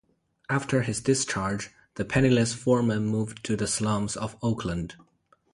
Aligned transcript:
After 0.49 0.81
his 0.81 0.99
discharge 0.99 1.69
the 1.93 2.03
penniless 2.03 2.55
Forman 2.55 3.05
moved 3.05 3.45
to 3.45 3.55
the 3.55 3.67
slums 3.67 4.17
of 4.17 4.35
Oakland. 4.41 4.95